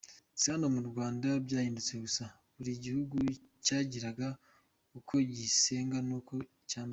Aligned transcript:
Si 0.39 0.47
hano 0.53 0.65
mu 0.75 0.81
Rwanda 0.89 1.27
byahindutse 1.45 1.93
gusa, 2.03 2.23
buri 2.55 2.71
gihugu 2.83 3.17
cyagiraga 3.65 4.27
uko 4.97 5.13
gisenga 5.37 5.97
n’uko 6.07 6.33
cyambaza. 6.69 6.89